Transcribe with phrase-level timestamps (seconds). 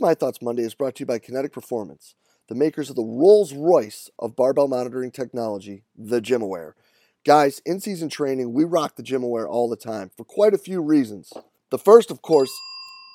[0.00, 2.14] My Thoughts Monday is brought to you by Kinetic Performance,
[2.48, 6.72] the makers of the Rolls Royce of barbell monitoring technology, the GymAware.
[7.26, 10.80] Guys, in season training, we rock the GymAware all the time for quite a few
[10.80, 11.34] reasons.
[11.70, 12.50] The first, of course,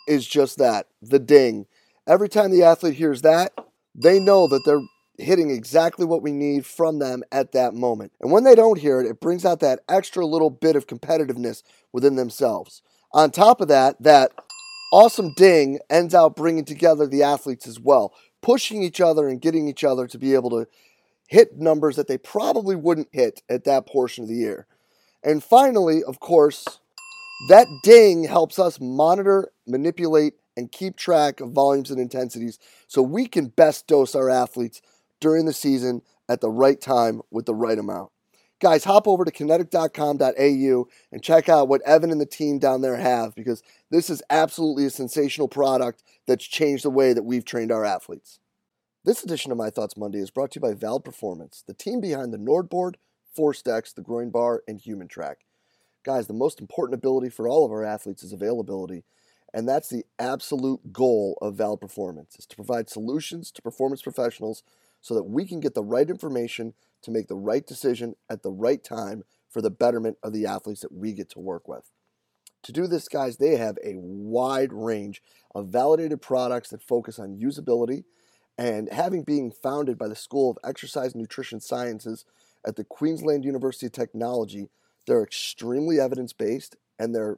[0.07, 1.65] is just that the ding.
[2.05, 3.53] Every time the athlete hears that,
[3.95, 4.85] they know that they're
[5.17, 8.11] hitting exactly what we need from them at that moment.
[8.21, 11.63] And when they don't hear it, it brings out that extra little bit of competitiveness
[11.91, 12.83] within themselves.
[13.11, 14.33] On top of that, that
[14.95, 19.67] awesome ding ends out bringing together the athletes as well, pushing each other and getting
[19.67, 20.65] each other to be able to
[21.27, 24.67] hit numbers that they probably wouldn't hit at that portion of the year.
[25.21, 26.63] And finally, of course,
[27.49, 33.27] that ding helps us monitor, manipulate, and keep track of volumes and intensities so we
[33.27, 34.81] can best dose our athletes
[35.19, 38.11] during the season at the right time with the right amount.
[38.61, 42.95] Guys, hop over to kinetic.com.au and check out what Evan and the team down there
[42.95, 47.71] have because this is absolutely a sensational product that's changed the way that we've trained
[47.71, 48.39] our athletes.
[49.03, 51.99] This edition of My Thoughts Monday is brought to you by VALD Performance, the team
[51.99, 52.95] behind the NordBord,
[53.37, 55.35] ForceDecks, the Groin Bar, and HumanTrak.
[56.03, 59.03] Guys, the most important ability for all of our athletes is availability,
[59.53, 64.63] and that's the absolute goal of VALD Performance, is to provide solutions to performance professionals
[65.05, 68.49] so that we can get the right information to make the right decision at the
[68.49, 71.91] right time for the betterment of the athletes that we get to work with.
[72.63, 75.21] To do this, guys, they have a wide range
[75.53, 78.05] of validated products that focus on usability.
[78.57, 82.25] And having being founded by the School of Exercise Nutrition Sciences
[82.65, 84.69] at the Queensland University of Technology,
[85.05, 87.37] they're extremely evidence based and they're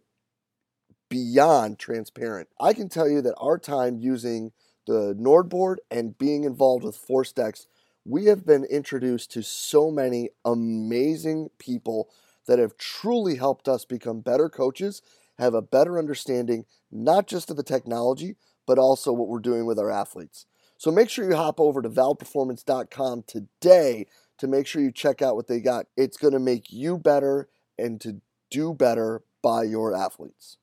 [1.09, 2.47] beyond transparent.
[2.61, 4.53] I can tell you that our time using
[4.87, 7.67] the NordBord and being involved with ForceDecks
[8.07, 12.09] we have been introduced to so many amazing people
[12.47, 15.01] that have truly helped us become better coaches,
[15.37, 19.77] have a better understanding, not just of the technology, but also what we're doing with
[19.77, 20.45] our athletes.
[20.77, 24.05] So make sure you hop over to valdperformance.com today
[24.37, 25.87] to make sure you check out what they got.
[25.97, 30.57] It's going to make you better and to do better by your athletes.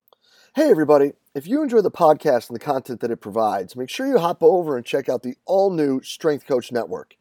[0.55, 1.13] Hey, everybody.
[1.35, 4.41] If you enjoy the podcast and the content that it provides, make sure you hop
[4.41, 7.17] over and check out the all new Strength Coach Network.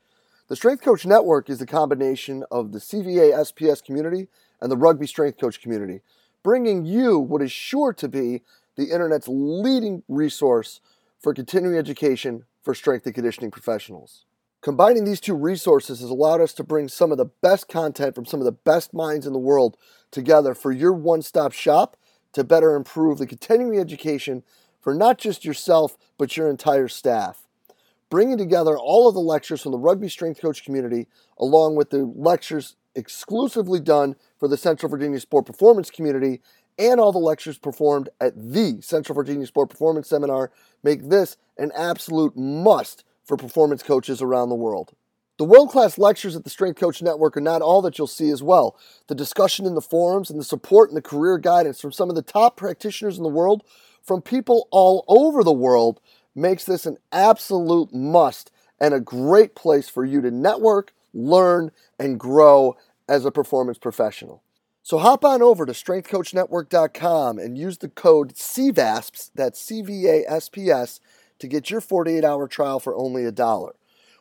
[0.49, 4.27] The Strength Coach Network is the combination of the CVA SPS community
[4.61, 6.01] and the Rugby Strength Coach community,
[6.43, 8.43] bringing you what is sure to be
[8.75, 10.79] the internet's leading resource
[11.19, 14.25] for continuing education for strength and conditioning professionals.
[14.61, 18.27] Combining these two resources has allowed us to bring some of the best content from
[18.27, 19.75] some of the best minds in the world
[20.11, 21.97] together for your one stop shop
[22.33, 24.43] to better improve the continuing education
[24.81, 27.43] for not just yourself, but your entire staff
[28.13, 31.07] bringing together all of the lectures from the rugby strength coach community,
[31.39, 36.39] along with the lectures exclusively done for the Central Virginia Sport Performance community,
[36.77, 40.51] and all the lectures performed at the Central Virginia Sport Performance Seminar,
[40.83, 44.93] make this an absolute must for performance coaches around the world.
[45.37, 48.29] The world class lectures at the Strength Coach Network are not all that you'll see
[48.29, 48.77] as well.
[49.07, 52.15] The discussion in the forums and the support and the career guidance from some of
[52.15, 53.63] the top practitioners in the world,
[54.03, 55.99] from people all over the world,
[56.35, 62.19] makes this an absolute must and a great place for you to network, learn, and
[62.19, 62.75] grow
[63.09, 64.43] as a performance professional.
[64.83, 70.25] So hop on over to strengthcoachnetwork.com and use the code CVASPS, that's C V A
[70.27, 70.99] S P S,
[71.39, 73.73] to get your 48 hour trial for only a dollar.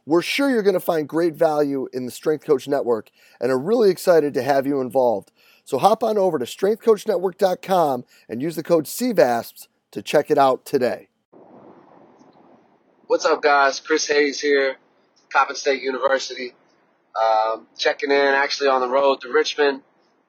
[0.04, 3.58] We're sure you're going to find great value in the Strength Coach Network and are
[3.58, 5.30] really excited to have you involved.
[5.64, 10.64] So hop on over to strengthcoachnetwork.com and use the code CVASPS to check it out
[10.64, 11.08] today.
[13.06, 13.78] What's up, guys?
[13.78, 14.76] Chris Hayes here,
[15.32, 16.54] Coppin State University.
[17.14, 19.82] Um, checking in actually on the road to Richmond.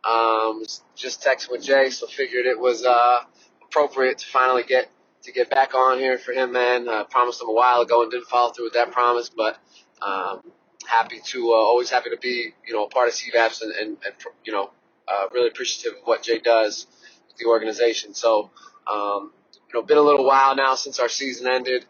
[0.08, 0.64] Um,
[0.96, 3.20] just texting with Jay, so figured it was uh,
[3.64, 4.90] appropriate to finally get
[5.24, 6.90] to get back on here for him, man.
[6.90, 9.58] I promised him a while ago and didn't follow through with that promise, but
[10.02, 10.42] um,
[10.86, 13.90] happy to uh, always happy to be you know a part of CVASPS and, and,
[14.06, 14.16] and
[14.46, 14.72] you know
[15.08, 16.88] uh, really appreciative of what Jay does
[17.28, 18.14] with the organization.
[18.14, 18.52] So
[18.92, 19.32] um,
[19.68, 21.86] you know, been a little while now since our season ended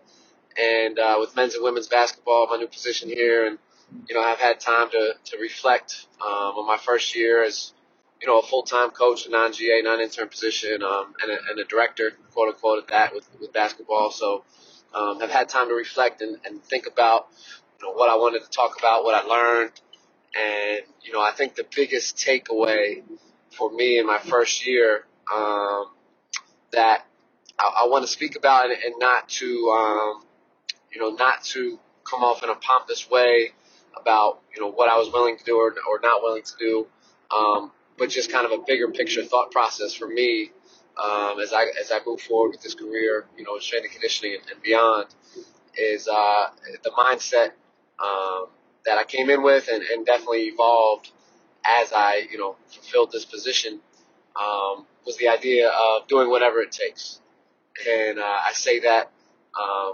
[0.61, 3.57] and uh, with men's and women's basketball, my new position here, and
[4.07, 7.73] you know, I've had time to to reflect um, on my first year as
[8.23, 11.37] you know a full time coach, a non GA, non intern position, um, and, a,
[11.49, 14.11] and a director, quote unquote, at that with with basketball.
[14.11, 14.45] So
[14.95, 17.27] um, I've had time to reflect and, and think about
[17.79, 19.73] you know what I wanted to talk about, what I learned,
[20.39, 23.03] and you know, I think the biggest takeaway
[23.51, 25.87] for me in my first year um,
[26.71, 27.05] that
[27.59, 30.23] I, I want to speak about and, and not to um,
[30.93, 31.77] you know, not to
[32.09, 33.51] come off in a pompous way
[33.99, 36.87] about, you know, what I was willing to do or, or not willing to do,
[37.35, 40.51] um, but just kind of a bigger picture thought process for me
[41.01, 44.37] um, as I as I move forward with this career, you know, strength and conditioning
[44.39, 45.07] and, and beyond,
[45.75, 46.45] is uh,
[46.83, 47.51] the mindset
[48.03, 48.47] um,
[48.85, 51.09] that I came in with and, and definitely evolved
[51.65, 53.79] as I you know fulfilled this position.
[54.35, 57.19] Um, was the idea of doing whatever it takes,
[57.87, 59.11] and uh, I say that
[59.59, 59.93] um,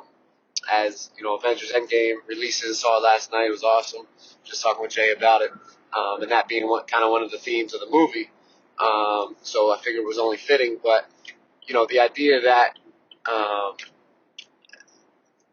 [0.72, 2.80] as you know, Avengers Endgame releases.
[2.80, 3.46] Saw last night.
[3.48, 4.06] It was awesome.
[4.44, 5.52] Just talking with Jay about it,
[5.96, 8.30] um, and that being one, kind of one of the themes of the movie.
[8.80, 10.78] Um, so I figured it was only fitting.
[10.82, 11.06] But
[11.68, 12.78] you know, the idea that
[13.32, 13.76] um,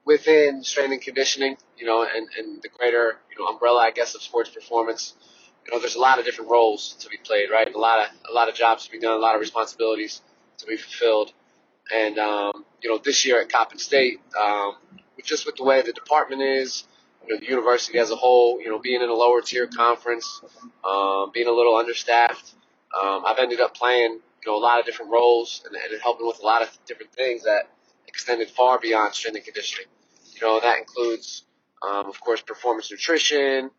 [0.04, 4.14] within strength and conditioning, you know, and, and the greater you know umbrella, I guess,
[4.14, 5.14] of sports performance,
[5.66, 7.72] you know, there's a lot of different roles to be played, right?
[7.72, 10.22] A lot of a lot of jobs to be done, a lot of responsibilities
[10.58, 11.32] to be fulfilled.
[11.92, 14.76] And um, you know, this year at Coppin State, um,
[15.24, 16.84] just with the way the department is,
[17.26, 20.40] you know, the university as a whole, you know, being in a lower tier conference,
[20.84, 22.54] um, being a little understaffed,
[23.00, 26.26] um, I've ended up playing, you know, a lot of different roles and, and helping
[26.26, 27.68] with a lot of different things that
[28.06, 29.86] extended far beyond strength and conditioning.
[30.34, 31.44] You know, that includes,
[31.86, 33.70] um, of course, performance nutrition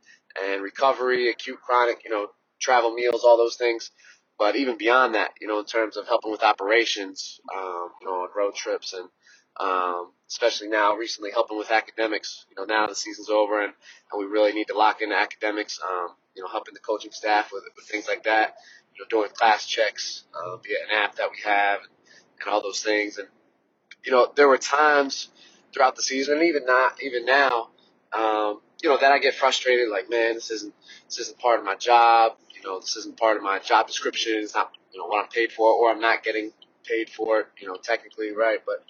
[0.43, 2.27] and recovery, acute, chronic, you know,
[2.59, 3.91] travel meals, all those things.
[4.37, 8.13] But even beyond that, you know, in terms of helping with operations, um, you know,
[8.13, 9.09] on road trips and
[9.59, 12.45] um, especially now recently helping with academics.
[12.49, 13.73] You know, now the season's over and,
[14.11, 15.79] and we really need to lock into academics.
[15.87, 18.55] Um, you know, helping the coaching staff with, with things like that.
[18.95, 21.89] You know, doing class checks uh, via an app that we have and,
[22.41, 23.17] and all those things.
[23.17, 23.27] And
[24.05, 25.29] you know, there were times
[25.73, 27.69] throughout the season, and even not even now,
[28.13, 29.89] um, you know, that I get frustrated.
[29.89, 30.73] Like, man, this isn't
[31.07, 32.33] this isn't part of my job.
[32.55, 34.33] You know, this isn't part of my job description.
[34.37, 36.51] It's not you know what I'm paid for, or I'm not getting
[36.85, 37.47] paid for it.
[37.59, 38.59] You know, technically, right?
[38.65, 38.85] But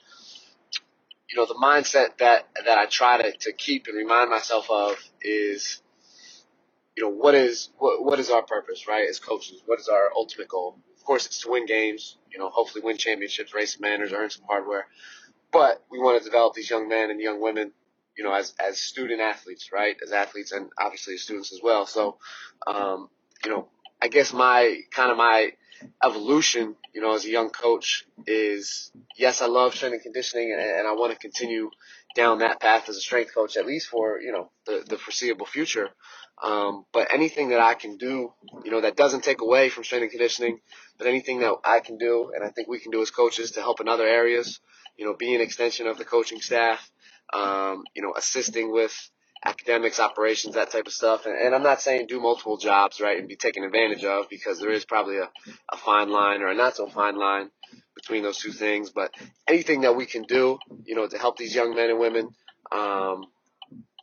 [1.29, 4.95] you know, the mindset that, that I try to, to keep and remind myself of
[5.21, 5.81] is,
[6.95, 9.07] you know, what is, what, what is our purpose, right?
[9.09, 10.79] As coaches, what is our ultimate goal?
[10.97, 14.29] Of course, it's to win games, you know, hopefully win championships, race some manners, earn
[14.29, 14.87] some hardware.
[15.51, 17.71] But we want to develop these young men and young women,
[18.17, 19.95] you know, as, as student athletes, right?
[20.03, 21.85] As athletes and obviously as students as well.
[21.85, 22.17] So,
[22.65, 23.09] um,
[23.43, 23.67] you know,
[24.01, 25.51] I guess my, kind of my,
[26.03, 30.61] evolution, you know, as a young coach is yes, I love strength and conditioning and,
[30.61, 31.69] and I want to continue
[32.15, 35.45] down that path as a strength coach, at least for, you know, the, the foreseeable
[35.45, 35.89] future.
[36.41, 38.31] Um, but anything that I can do,
[38.63, 40.59] you know, that doesn't take away from strength and conditioning,
[40.97, 43.61] but anything that I can do and I think we can do as coaches to
[43.61, 44.59] help in other areas,
[44.97, 46.91] you know, be an extension of the coaching staff,
[47.33, 48.93] um, you know, assisting with
[49.43, 51.25] academics, operations, that type of stuff.
[51.25, 54.59] And, and I'm not saying do multiple jobs, right, and be taken advantage of because
[54.59, 55.29] there is probably a,
[55.71, 57.49] a fine line or a not so fine line
[57.95, 58.89] between those two things.
[58.89, 59.11] But
[59.47, 62.29] anything that we can do, you know, to help these young men and women,
[62.71, 63.25] um,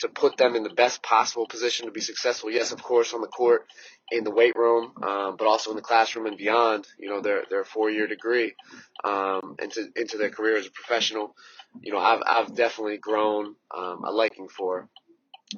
[0.00, 2.50] to put them in the best possible position to be successful.
[2.50, 3.66] Yes, of course, on the court,
[4.10, 6.86] in the weight room, um, but also in the classroom and beyond.
[6.98, 8.54] You know, their their four year degree
[9.04, 11.34] um, into into their career as a professional.
[11.80, 14.88] You know, I've I've definitely grown um, a liking for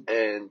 [0.09, 0.51] and,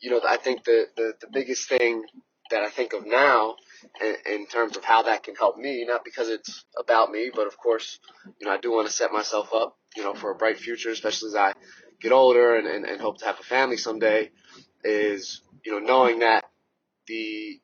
[0.00, 2.04] you know, I think the, the, the biggest thing
[2.50, 3.56] that I think of now
[4.00, 7.46] in, in terms of how that can help me, not because it's about me, but
[7.46, 7.98] of course,
[8.40, 10.90] you know, I do want to set myself up, you know, for a bright future,
[10.90, 11.52] especially as I
[12.00, 14.30] get older and, and, and hope to have a family someday
[14.84, 16.44] is, you know, knowing that
[17.06, 17.60] the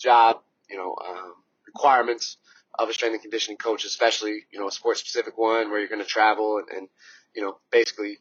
[0.00, 1.34] job, you know, um,
[1.66, 2.36] requirements
[2.78, 5.88] of a strength and conditioning coach, especially, you know, a sports specific one where you're
[5.88, 6.88] going to travel and, and,
[7.34, 8.18] you know, basically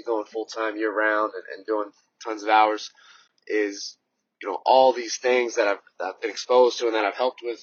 [0.00, 1.90] be going full time year round and, and doing
[2.24, 2.90] tons of hours
[3.46, 3.96] is,
[4.42, 7.16] you know, all these things that I've, that I've been exposed to and that I've
[7.16, 7.60] helped with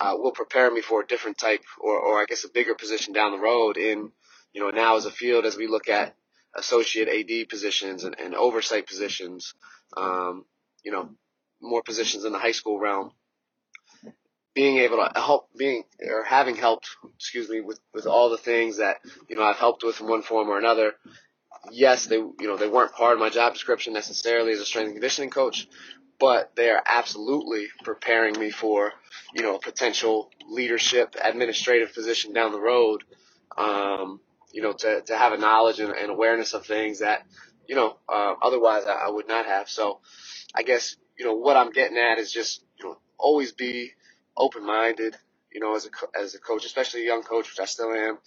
[0.00, 3.12] uh, will prepare me for a different type or, or I guess a bigger position
[3.12, 4.12] down the road in,
[4.52, 6.14] you know, now as a field as we look at
[6.56, 9.54] associate AD positions and, and oversight positions,
[9.96, 10.44] um,
[10.84, 11.10] you know,
[11.60, 13.12] more positions in the high school realm.
[14.54, 18.78] Being able to help, being or having helped, excuse me, with with all the things
[18.78, 18.96] that
[19.28, 20.94] you know I've helped with in one form or another,
[21.70, 24.88] yes, they you know they weren't part of my job description necessarily as a strength
[24.88, 25.68] and conditioning coach,
[26.18, 28.92] but they are absolutely preparing me for
[29.34, 33.04] you know a potential leadership administrative position down the road.
[33.56, 34.20] Um,
[34.52, 37.26] you know, to, to have a knowledge and, and awareness of things that,
[37.66, 39.68] you know, uh, otherwise I, I would not have.
[39.68, 40.00] So
[40.54, 43.92] I guess, you know, what I'm getting at is just, you know, always be
[44.36, 45.16] open minded,
[45.52, 48.18] you know, as a, as a coach, especially a young coach, which I still am.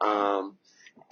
[0.00, 0.58] Um,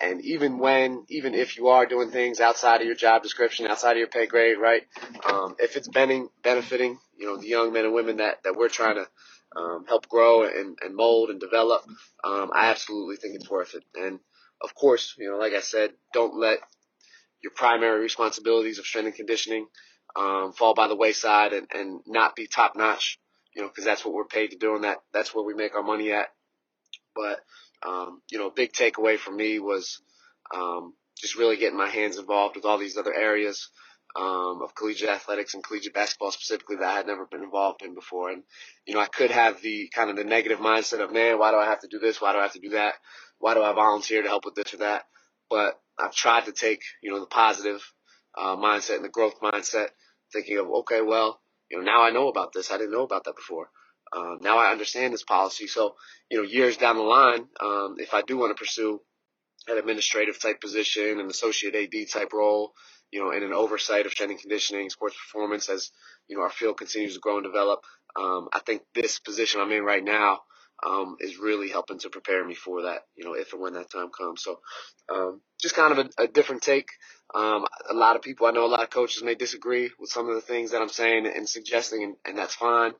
[0.00, 3.92] and even when, even if you are doing things outside of your job description, outside
[3.92, 4.82] of your pay grade, right?
[5.28, 8.68] Um, if it's benefiting, benefiting, you know, the young men and women that, that we're
[8.68, 9.06] trying to,
[9.56, 11.82] um, help grow and, and mold and develop,
[12.22, 13.84] um, I absolutely think it's worth it.
[13.94, 14.20] And
[14.62, 16.58] of course, you know, like I said, don't let
[17.42, 19.66] your primary responsibilities of strength and conditioning,
[20.16, 23.18] um, fall by the wayside and, and not be top notch
[23.58, 25.74] you know, because that's what we're paid to do, and that that's where we make
[25.74, 26.28] our money at.
[27.14, 27.40] But
[27.86, 30.00] um, you know, a big takeaway for me was
[30.54, 33.70] um, just really getting my hands involved with all these other areas
[34.16, 37.94] um, of collegiate athletics and collegiate basketball specifically that I had never been involved in
[37.94, 38.30] before.
[38.30, 38.42] And,
[38.86, 41.58] you know, I could have the kind of the negative mindset of, man, why do
[41.58, 42.20] I have to do this?
[42.20, 42.94] Why do I have to do that?
[43.38, 45.04] Why do I volunteer to help with this or that?
[45.50, 47.80] But I've tried to take, you know, the positive
[48.36, 49.88] uh, mindset and the growth mindset,
[50.32, 52.70] thinking of, okay, well, you know, now I know about this.
[52.70, 53.68] I didn't know about that before.
[54.12, 55.66] Uh, now I understand this policy.
[55.66, 55.94] So,
[56.30, 59.00] you know, years down the line, um, if I do want to pursue
[59.68, 62.72] an administrative type position, an associate AD type role,
[63.10, 65.90] you know, in an oversight of and conditioning, sports performance as,
[66.28, 67.80] you know, our field continues to grow and develop.
[68.18, 70.40] Um, I think this position I'm in right now,
[70.86, 73.90] um, is really helping to prepare me for that, you know, if and when that
[73.90, 74.42] time comes.
[74.42, 74.60] So,
[75.12, 76.88] um, just kind of a, a different take.
[77.34, 80.28] Um, a lot of people, I know a lot of coaches may disagree with some
[80.28, 82.92] of the things that I'm saying and suggesting, and, and that's fine.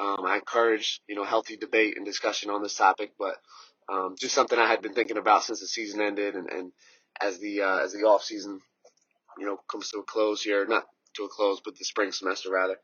[0.00, 3.36] Um, I encourage, you know, healthy debate and discussion on this topic, but,
[3.92, 6.72] um, just something I had been thinking about since the season ended and, and
[7.20, 8.60] as the, uh, as the off season
[9.38, 12.50] you know, comes to a close here, not to a close, but the spring semester
[12.52, 12.76] rather.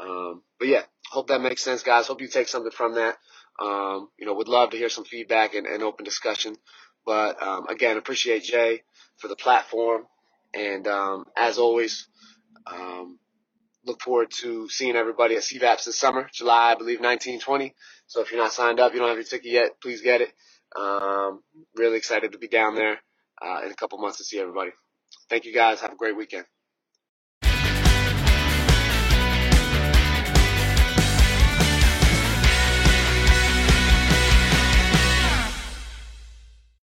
[0.00, 2.08] Um, but yeah, hope that makes sense, guys.
[2.08, 3.18] Hope you take something from that.
[3.62, 6.56] Um, you know, would love to hear some feedback and, and open discussion.
[7.06, 8.82] But um, again, appreciate Jay
[9.18, 10.04] for the platform,
[10.54, 12.08] and um, as always,
[12.66, 13.19] um,
[13.84, 17.74] look forward to seeing everybody at CVASPS this summer, July, I believe, 1920.
[18.06, 20.32] So if you're not signed up, you don't have your ticket yet, please get it.
[20.76, 21.42] Um,
[21.76, 23.00] really excited to be down there
[23.42, 24.70] uh, in a couple months to see everybody.
[25.28, 25.80] Thank you guys.
[25.80, 26.44] Have a great weekend.